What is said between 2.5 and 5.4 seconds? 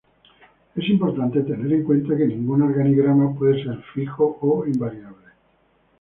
organigrama puede ser fijo o invariable.